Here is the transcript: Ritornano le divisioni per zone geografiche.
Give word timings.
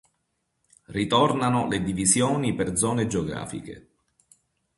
Ritornano 0.87 1.67
le 1.67 1.83
divisioni 1.83 2.55
per 2.55 2.75
zone 2.75 3.05
geografiche. 3.05 3.89